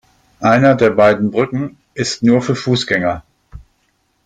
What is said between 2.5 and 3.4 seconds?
Fußgänger.